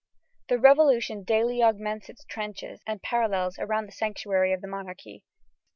[0.49, 5.25] The Revolution daily augments its trenches and parallels around the sanctuary of the monarchy.